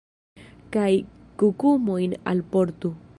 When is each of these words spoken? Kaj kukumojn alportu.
Kaj 0.75 0.93
kukumojn 1.43 2.17
alportu. 2.33 2.95